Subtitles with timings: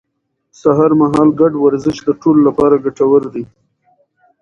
[0.61, 3.43] سهار مهال ګډ ورزش د ټولو لپاره ګټور دی